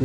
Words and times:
À 0.00 0.04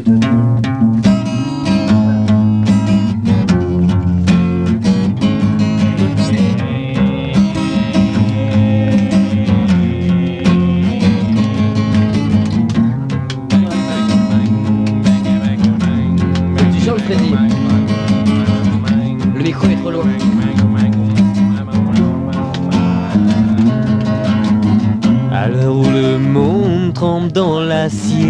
l'heure 25.50 25.76
où 25.76 25.84
le 25.84 26.18
monde 26.18 26.94
trempe 26.94 27.32
dans 27.32 27.60
l'acier, 27.60 28.24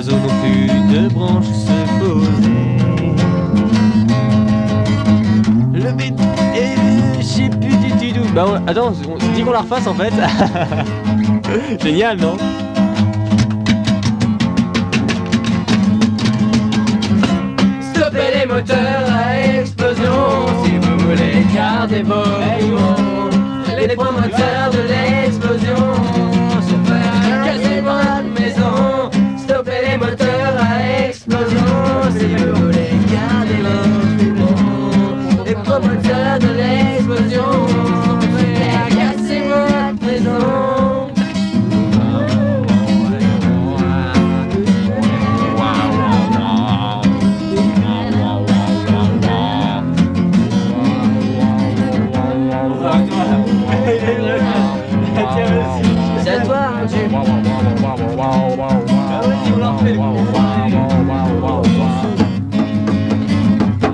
oiseaux 0.00 0.16
n'ont 0.16 0.40
plus 0.40 0.66
de 0.94 1.08
branches 1.12 1.44
se 1.44 2.00
poser. 2.00 2.30
Le 5.74 5.92
bête 5.92 6.14
et 6.56 7.18
je 7.18 7.22
sais 7.22 7.50
plus 7.50 7.98
du 7.98 8.12
tout. 8.14 8.26
Bah 8.34 8.46
on- 8.48 8.66
attends, 8.66 8.94
on 9.06 9.34
dit 9.34 9.42
qu'on 9.42 9.52
la 9.52 9.60
refasse 9.60 9.86
en 9.86 9.94
fait. 9.94 10.12
Génial, 11.82 12.18
non 12.18 12.36
Stoppez 17.92 18.38
les 18.40 18.46
moteurs 18.46 19.06
à 19.12 19.58
explosion 19.60 20.46
si 20.64 20.72
vous 20.78 20.98
voulez 21.06 21.44
garder 21.54 22.02
vos 22.02 22.14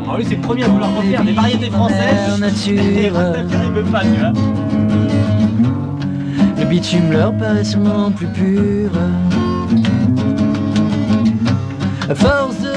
Ah 0.08 0.14
oui, 0.18 0.24
c'est 0.26 0.36
le 0.36 0.40
premier 0.40 0.64
à 0.64 0.68
vouloir 0.68 0.96
refaire 0.96 1.22
des 1.24 1.32
variétés 1.32 1.70
françaises. 1.70 2.40
nature. 2.40 2.82
il 2.82 3.10
veut 3.10 3.82
pas, 3.84 4.00
tu 4.00 4.18
vois. 4.18 4.32
Le 6.58 6.64
bitume 6.64 7.12
leur 7.12 7.36
paraît 7.36 7.64
sûrement 7.64 8.10
plus 8.10 8.26
pur. 8.28 8.90
À 12.08 12.14
force 12.14 12.60
de 12.60 12.72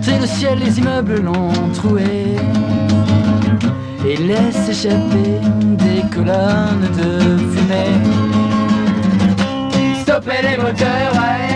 traiter 0.00 0.20
le 0.20 0.26
ciel, 0.26 0.58
les 0.64 0.78
immeubles 0.78 1.20
l'ont 1.20 1.52
troué. 1.74 2.36
Et 4.08 4.16
laisse 4.16 4.68
échapper 4.70 5.40
des 5.84 6.02
colonnes 6.14 6.88
de 6.96 7.36
fumée. 7.52 7.92
Stoppez 10.00 10.42
les 10.42 10.56
moteurs 10.56 11.12
à 11.18 11.36
explosion 11.40 11.55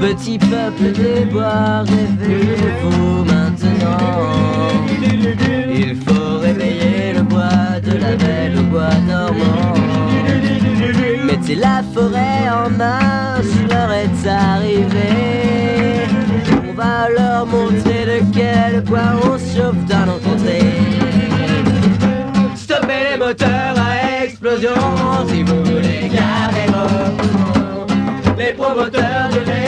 Petit 0.00 0.38
peuple 0.38 0.92
des 0.92 1.24
bois, 1.24 1.82
réveillez-vous 1.82 3.24
maintenant. 3.24 4.68
Il 5.02 5.96
faut 5.96 6.38
réveiller 6.38 7.14
le 7.14 7.22
bois 7.22 7.80
de 7.82 7.98
la 7.98 8.16
belle 8.16 8.58
au 8.58 8.62
bois 8.62 8.94
normand. 9.06 9.74
Mettez 11.24 11.56
la 11.56 11.82
forêt 11.92 12.48
en 12.48 12.70
marche, 12.70 13.46
l'heure 13.68 13.92
est 13.92 14.28
arrivée. 14.28 16.06
On 16.68 16.74
va 16.74 17.08
leur 17.10 17.46
montrer 17.46 18.04
de 18.06 18.22
quel 18.32 18.82
bois 18.82 19.14
on 19.24 19.36
chauffe 19.36 19.84
dans 19.86 20.06
nos. 20.06 20.18
Stoppez 22.54 23.12
les 23.12 23.18
moteurs 23.18 23.74
à 23.76 24.24
explosion 24.24 24.70
si 25.28 25.42
vous 25.42 25.64
voulez 25.64 26.10
poumons. 27.16 27.86
Les 28.38 28.52
promoteurs 28.52 29.30
de 29.30 29.67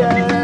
promoteurs. 0.00 0.39